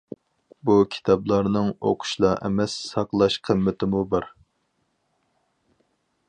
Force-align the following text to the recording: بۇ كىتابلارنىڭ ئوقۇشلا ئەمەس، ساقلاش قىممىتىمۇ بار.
بۇ 0.67 0.77
كىتابلارنىڭ 0.93 1.67
ئوقۇشلا 1.89 2.31
ئەمەس، 2.47 2.79
ساقلاش 2.93 3.37
قىممىتىمۇ 3.49 4.03
بار. 4.15 4.29